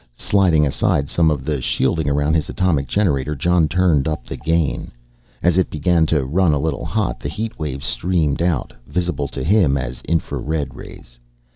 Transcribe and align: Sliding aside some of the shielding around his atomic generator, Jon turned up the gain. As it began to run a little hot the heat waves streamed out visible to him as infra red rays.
Sliding 0.17 0.65
aside 0.65 1.09
some 1.09 1.29
of 1.29 1.45
the 1.45 1.61
shielding 1.61 2.09
around 2.09 2.33
his 2.33 2.49
atomic 2.49 2.87
generator, 2.87 3.35
Jon 3.35 3.67
turned 3.67 4.07
up 4.07 4.25
the 4.25 4.35
gain. 4.35 4.89
As 5.43 5.59
it 5.59 5.69
began 5.69 6.07
to 6.07 6.25
run 6.25 6.53
a 6.53 6.59
little 6.59 6.85
hot 6.85 7.19
the 7.19 7.29
heat 7.29 7.59
waves 7.59 7.85
streamed 7.85 8.41
out 8.41 8.73
visible 8.87 9.27
to 9.27 9.43
him 9.43 9.77
as 9.77 10.01
infra 10.05 10.39
red 10.39 10.73
rays. 10.75 11.19